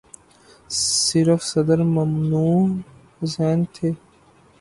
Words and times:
صرف 1.05 1.41
صدر 1.51 1.79
ممنون 1.95 2.69
حسین 3.19 3.59
تھے۔ 3.73 3.89